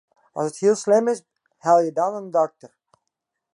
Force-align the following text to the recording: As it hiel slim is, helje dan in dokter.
As 0.39 0.47
it 0.47 0.55
hiel 0.61 0.75
slim 0.83 1.05
is, 1.13 1.19
helje 1.65 1.91
dan 1.97 2.17
in 2.19 2.27
dokter. 2.37 2.71